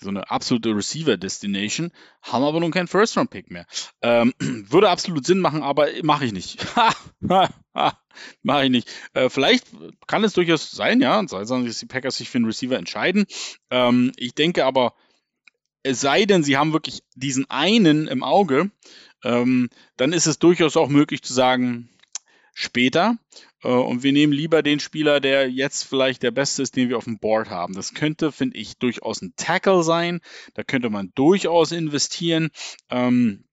[0.00, 3.66] so eine absolute Receiver-Destination, haben aber nun keinen First-Round-Pick mehr.
[4.02, 6.66] Ähm, würde absolut Sinn machen, aber mache ich nicht.
[8.42, 8.88] mache ich nicht.
[9.14, 9.68] Äh, vielleicht
[10.06, 13.26] kann es durchaus sein, ja, sei dass die Packers sich für einen Receiver entscheiden.
[13.70, 14.94] Ähm, ich denke aber,
[15.86, 18.72] es sei denn, sie haben wirklich diesen einen im Auge,
[19.24, 21.88] ähm, dann ist es durchaus auch möglich zu sagen,
[22.54, 23.18] später.
[23.62, 26.96] Äh, und wir nehmen lieber den Spieler, der jetzt vielleicht der Beste ist, den wir
[26.96, 27.74] auf dem Board haben.
[27.74, 30.20] Das könnte, finde ich, durchaus ein Tackle sein.
[30.54, 32.50] Da könnte man durchaus investieren.
[32.90, 33.44] Ähm,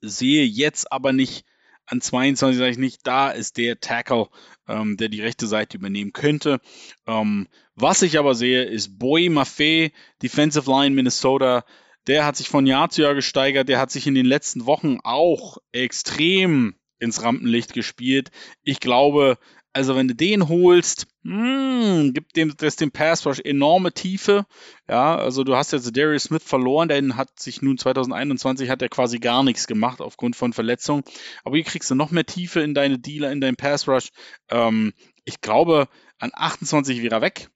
[0.00, 1.44] sehe jetzt aber nicht
[1.90, 4.28] an 22 sage ich nicht, da ist der Tackle,
[4.68, 6.60] ähm, der die rechte Seite übernehmen könnte.
[7.06, 9.92] Ähm, was ich aber sehe, ist Boy Maffei,
[10.22, 11.64] Defensive Line Minnesota.
[12.08, 13.68] Der hat sich von Jahr zu Jahr gesteigert.
[13.68, 18.30] Der hat sich in den letzten Wochen auch extrem ins Rampenlicht gespielt.
[18.62, 19.38] Ich glaube,
[19.74, 24.46] also wenn du den holst, mh, hm, gibt dem das dem Pass Rush enorme Tiefe.
[24.88, 28.88] Ja, also du hast jetzt Darius Smith verloren, der hat sich nun 2021 hat er
[28.88, 31.04] quasi gar nichts gemacht aufgrund von Verletzungen.
[31.44, 34.08] Aber hier kriegst du noch mehr Tiefe in deine Dealer, in deinen Pass Rush.
[34.50, 34.94] Ähm,
[35.24, 37.50] ich glaube, an 28 wäre er weg.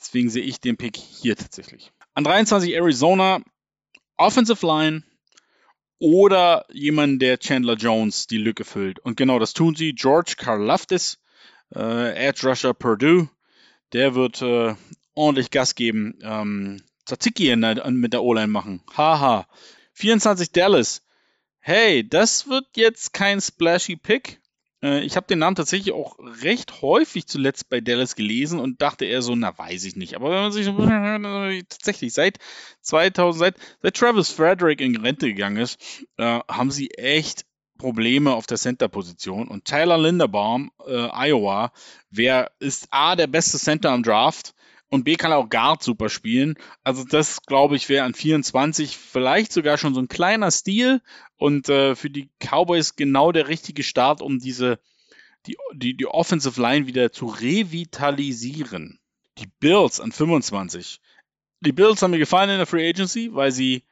[0.00, 1.92] Deswegen sehe ich den Pick hier tatsächlich.
[2.14, 3.42] An 23 Arizona,
[4.18, 5.02] Offensive Line
[5.98, 8.98] oder jemand, der Chandler Jones die Lücke füllt.
[9.00, 9.94] Und genau das tun sie.
[9.94, 11.18] George Karlaftis,
[11.74, 13.28] äh, Edge Rusher Purdue,
[13.92, 14.74] der wird äh,
[15.14, 16.18] ordentlich Gas geben.
[16.22, 18.82] Ähm, Tzatziki mit der O-Line machen.
[18.96, 19.48] Haha.
[19.94, 21.02] 24 Dallas.
[21.60, 24.40] Hey, das wird jetzt kein splashy Pick.
[24.82, 29.04] Äh, ich habe den Namen tatsächlich auch recht häufig zuletzt bei Dallas gelesen und dachte
[29.04, 30.14] eher so, na weiß ich nicht.
[30.14, 30.66] Aber wenn man sich
[31.68, 32.38] tatsächlich seit
[32.82, 35.80] 2000, seit, seit Travis Frederick in Rente gegangen ist,
[36.16, 37.44] äh, haben sie echt
[37.78, 39.48] Probleme auf der Center-Position.
[39.48, 41.72] Und Tyler Linderbaum, äh, Iowa,
[42.10, 44.54] wer ist A, der beste Center am Draft
[44.90, 46.56] und B kann auch Guard super spielen.
[46.82, 51.02] Also das, glaube ich, wäre an 24 vielleicht sogar schon so ein kleiner Stil
[51.36, 54.78] und äh, für die Cowboys genau der richtige Start, um diese
[55.46, 58.98] die, die, die Offensive Line wieder zu revitalisieren.
[59.38, 61.00] Die Bills an 25.
[61.60, 63.84] Die Bills haben mir gefallen in der Free Agency, weil sie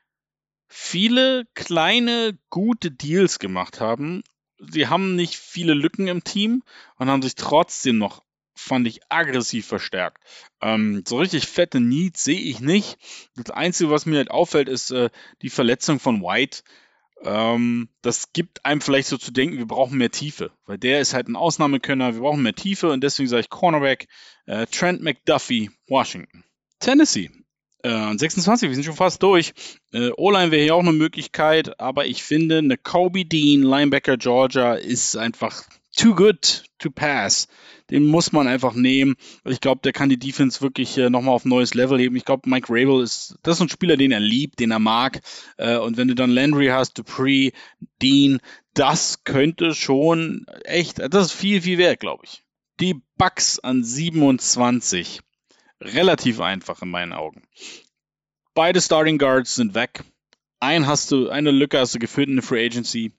[0.69, 4.23] viele kleine, gute Deals gemacht haben.
[4.59, 6.63] Sie haben nicht viele Lücken im Team
[6.97, 8.23] und haben sich trotzdem noch
[8.57, 10.23] fand ich aggressiv verstärkt.
[10.61, 12.99] Ähm, so richtig fette Needs sehe ich nicht.
[13.37, 15.11] Das Einzige, was mir halt auffällt, ist äh,
[15.43, 16.63] die Verletzung von White.
[17.23, 21.15] Ähm, das gibt einem vielleicht so zu denken, wir brauchen mehr Tiefe, weil der ist
[21.15, 24.09] halt ein Ausnahmekönner, wir brauchen mehr Tiefe und deswegen sage ich Cornerback,
[24.47, 26.45] äh, Trent McDuffie, Washington.
[26.79, 27.31] Tennessee.
[27.87, 29.53] Äh, 26, wir sind schon fast durch.
[29.93, 34.75] Äh, O-Line wäre hier auch eine Möglichkeit, aber ich finde, eine Kobe Dean, Linebacker Georgia,
[34.75, 35.63] ist einfach
[35.97, 37.49] too good to pass
[37.91, 39.15] den muss man einfach nehmen.
[39.45, 42.17] Ich glaube, der kann die Defense wirklich äh, nochmal auf ein neues Level heben.
[42.17, 45.21] Ich glaube, Mike Rabel ist, das ist ein Spieler, den er liebt, den er mag.
[45.57, 47.53] Äh, und wenn du dann Landry hast, Dupree,
[48.03, 48.41] Dean,
[48.75, 52.43] das könnte schon echt, das ist viel, viel wert, glaube ich.
[52.81, 55.21] Die Bucks an 27.
[55.81, 57.43] Relativ einfach in meinen Augen.
[58.55, 60.03] Beide Starting Guards sind weg.
[60.61, 63.13] Ein hast du, eine Lücke hast du geführt in der Free Agency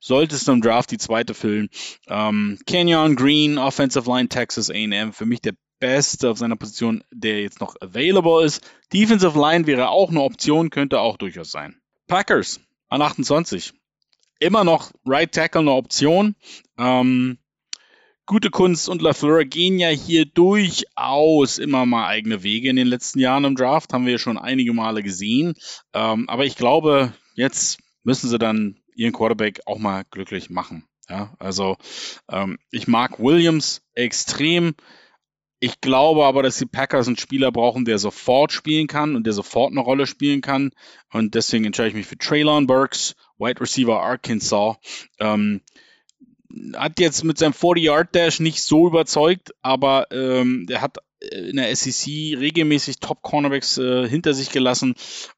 [0.00, 1.68] solltest du im Draft die zweite füllen.
[2.08, 7.42] Ähm, Kenyon Green, Offensive Line Texas AM, für mich der Beste auf seiner Position, der
[7.42, 8.68] jetzt noch available ist.
[8.92, 11.80] Defensive Line wäre auch eine Option, könnte auch durchaus sein.
[12.06, 13.72] Packers an 28.
[14.40, 16.34] Immer noch Right Tackle eine Option.
[16.78, 17.38] Ähm,
[18.30, 23.18] Gute Kunst und LaFleur gehen ja hier durchaus immer mal eigene Wege in den letzten
[23.18, 25.54] Jahren im Draft, haben wir ja schon einige Male gesehen.
[25.94, 30.84] Ähm, aber ich glaube, jetzt müssen sie dann ihren Quarterback auch mal glücklich machen.
[31.08, 31.76] Ja, also
[32.30, 34.76] ähm, ich mag Williams extrem.
[35.58, 39.32] Ich glaube aber, dass die Packers einen Spieler brauchen, der sofort spielen kann und der
[39.32, 40.70] sofort eine Rolle spielen kann.
[41.12, 44.76] Und deswegen entscheide ich mich für Traylon Burks, Wide Receiver Arkansas.
[45.18, 45.62] Ähm,
[46.76, 52.38] hat jetzt mit seinem 40-Yard-Dash nicht so überzeugt, aber ähm, der hat in der SEC
[52.38, 54.94] regelmäßig Top-Cornerbacks äh, hinter sich gelassen.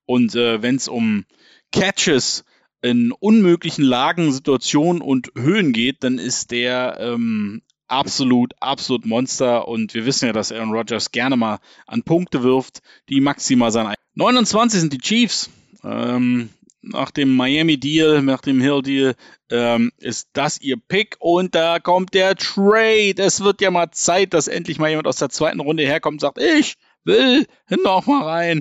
[0.06, 1.24] Und äh, wenn es um
[1.72, 2.44] Catches
[2.82, 9.68] in unmöglichen Lagen, Situationen und Höhen geht, dann ist der ähm, absolut, absolut Monster.
[9.68, 13.94] Und wir wissen ja, dass Aaron Rodgers gerne mal an Punkte wirft, die maximal sein.
[14.14, 15.50] 29 sind die Chiefs.
[15.84, 16.50] Ähm,
[16.82, 19.14] nach dem Miami-Deal, nach dem Hill-Deal,
[19.50, 23.14] ähm, ist das ihr Pick und da kommt der Trade.
[23.16, 26.20] Es wird ja mal Zeit, dass endlich mal jemand aus der zweiten Runde herkommt und
[26.20, 27.46] sagt, ich will
[27.84, 28.60] noch mal rein.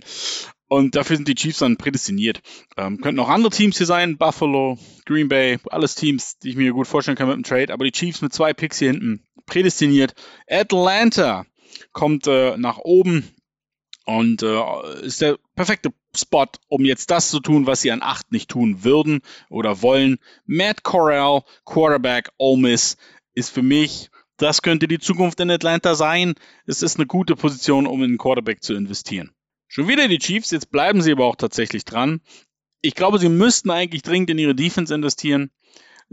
[0.67, 2.41] Und dafür sind die Chiefs dann prädestiniert.
[2.77, 6.71] Ähm, könnten auch andere Teams hier sein, Buffalo, Green Bay, alles Teams, die ich mir
[6.71, 7.73] gut vorstellen kann mit dem Trade.
[7.73, 10.13] Aber die Chiefs mit zwei Picks hier hinten prädestiniert.
[10.49, 11.45] Atlanta
[11.91, 13.27] kommt äh, nach oben
[14.05, 18.31] und äh, ist der perfekte Spot, um jetzt das zu tun, was sie an 8
[18.31, 20.17] nicht tun würden oder wollen.
[20.45, 22.97] Matt Corral, Quarterback, Ole Miss,
[23.33, 26.33] ist für mich, das könnte die Zukunft in Atlanta sein.
[26.65, 29.31] Es ist eine gute Position, um in einen Quarterback zu investieren.
[29.67, 32.21] Schon wieder die Chiefs, jetzt bleiben sie aber auch tatsächlich dran.
[32.81, 35.51] Ich glaube, sie müssten eigentlich dringend in ihre Defense investieren.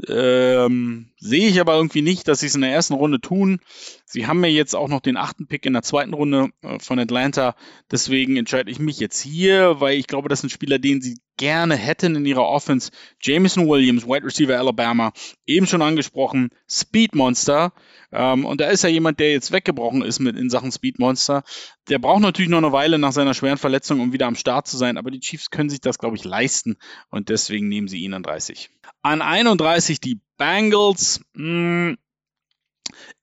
[0.06, 3.60] Ähm, sehe ich aber irgendwie nicht, dass sie es in der ersten Runde tun.
[4.04, 6.98] Sie haben mir jetzt auch noch den achten Pick in der zweiten Runde äh, von
[6.98, 7.56] Atlanta.
[7.90, 11.18] Deswegen entscheide ich mich jetzt hier, weil ich glaube, das ist ein Spieler, den sie
[11.38, 12.90] gerne hätten in ihrer Offense.
[13.22, 15.12] Jameson Williams, Wide Receiver Alabama,
[15.46, 17.72] eben schon angesprochen, Speed Monster.
[18.12, 21.42] Ähm, und da ist ja jemand, der jetzt weggebrochen ist mit in Sachen Speed Monster.
[21.88, 24.76] Der braucht natürlich noch eine Weile nach seiner schweren Verletzung, um wieder am Start zu
[24.76, 24.98] sein.
[24.98, 26.76] Aber die Chiefs können sich das, glaube ich, leisten.
[27.10, 28.68] Und deswegen nehmen sie ihn an 30.
[29.00, 31.20] An 31 die Bengals.
[31.32, 31.98] Mh, hm,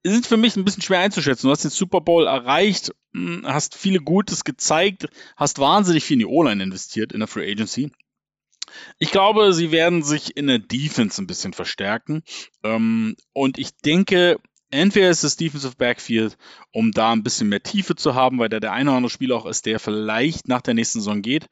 [0.03, 1.47] sind für mich ein bisschen schwer einzuschätzen.
[1.47, 6.19] Du hast den Super Bowl erreicht, hm, hast viele Gutes gezeigt, hast wahnsinnig viel in
[6.19, 7.91] die O-Line investiert in der Free Agency.
[8.99, 12.23] Ich glaube, sie werden sich in der Defense ein bisschen verstärken.
[12.63, 14.37] Ähm, und ich denke,
[14.71, 16.37] Entweder ist es Defensive Backfield,
[16.71, 19.37] um da ein bisschen mehr Tiefe zu haben, weil da der eine oder andere Spieler
[19.37, 21.47] auch ist, der vielleicht nach der nächsten Saison geht.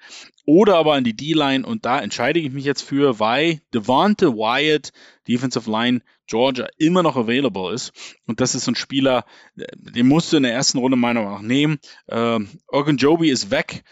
[0.46, 4.92] Oder aber an die D-Line und da entscheide ich mich jetzt für, weil Devonte Wyatt,
[5.28, 7.94] Defensive Line Georgia, immer noch available ist.
[8.26, 11.48] Und das ist ein Spieler, den musst du in der ersten Runde meiner Meinung nach
[11.48, 11.80] nehmen.
[12.10, 12.50] Ähm,
[12.98, 13.84] Joby ist weg.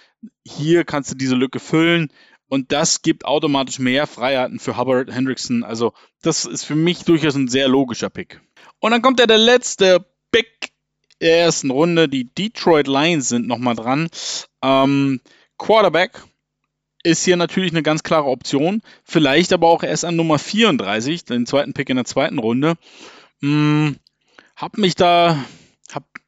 [0.44, 2.12] Hier kannst du diese Lücke füllen.
[2.52, 5.64] Und das gibt automatisch mehr Freiheiten für Hubbard Hendrickson.
[5.64, 8.42] Also, das ist für mich durchaus ein sehr logischer Pick.
[8.80, 10.74] Und dann kommt ja der letzte Pick
[11.22, 12.10] der ersten Runde.
[12.10, 14.10] Die Detroit Lions sind nochmal dran.
[14.62, 15.22] Ähm,
[15.58, 16.24] Quarterback
[17.04, 18.82] ist hier natürlich eine ganz klare Option.
[19.06, 22.74] Vielleicht aber auch erst an Nummer 34, den zweiten Pick in der zweiten Runde.
[23.40, 23.96] Hm,
[24.58, 25.42] hab mich da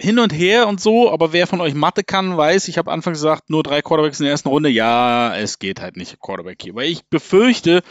[0.03, 3.19] hin und her und so, aber wer von euch Mathe kann, weiß, ich habe anfangs
[3.19, 4.69] gesagt, nur drei Quarterbacks in der ersten Runde.
[4.69, 7.81] Ja, es geht halt nicht Quarterback hier, weil ich befürchte,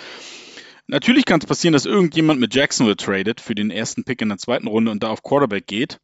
[0.86, 4.36] natürlich kann es passieren, dass irgendjemand mit Jacksonville tradet für den ersten Pick in der
[4.36, 6.00] zweiten Runde und da auf Quarterback geht.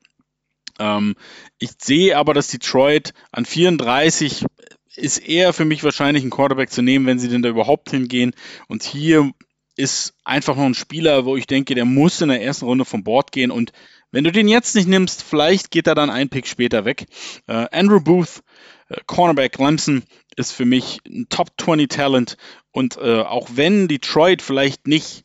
[0.79, 1.15] Ähm,
[1.59, 4.47] ich sehe aber, dass Detroit an 34
[4.97, 8.33] ist eher für mich wahrscheinlich ein Quarterback zu nehmen, wenn sie denn da überhaupt hingehen.
[8.67, 9.31] Und hier
[9.77, 13.05] ist einfach noch ein Spieler, wo ich denke, der muss in der ersten Runde vom
[13.05, 13.73] Board gehen und
[14.11, 17.07] wenn du den jetzt nicht nimmst, vielleicht geht er dann ein Pick später weg.
[17.47, 18.43] Äh, Andrew Booth,
[18.89, 20.03] äh, Cornerback Clemson,
[20.37, 22.37] ist für mich ein Top 20 Talent.
[22.71, 25.25] Und äh, auch wenn Detroit vielleicht nicht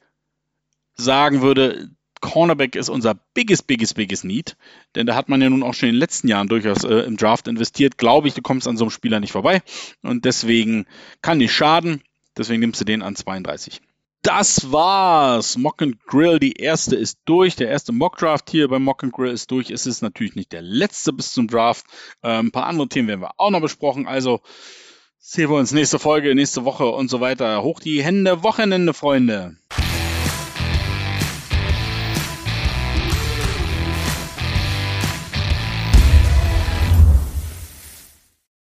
[0.96, 4.56] sagen würde, Cornerback ist unser biggest, biggest, biggest Need,
[4.96, 7.18] denn da hat man ja nun auch schon in den letzten Jahren durchaus äh, im
[7.18, 9.62] Draft investiert, glaube ich, du kommst an so einem Spieler nicht vorbei.
[10.02, 10.86] Und deswegen
[11.22, 12.02] kann nicht schaden.
[12.38, 13.82] Deswegen nimmst du den an 32
[14.24, 15.58] das war's.
[15.58, 17.56] Mock and Grill, die erste ist durch.
[17.56, 19.70] Der erste Mock Draft hier bei Mock and Grill ist durch.
[19.70, 21.86] Es ist natürlich nicht der letzte bis zum Draft.
[22.24, 24.08] Ähm, ein paar andere Themen werden wir auch noch besprochen.
[24.08, 24.42] Also
[25.20, 27.62] sehen wir uns nächste Folge, nächste Woche und so weiter.
[27.64, 29.58] Hoch die Hände, Wochenende, Freunde.